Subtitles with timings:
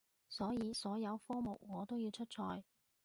[0.27, 2.63] 所以所有科目我都要出賽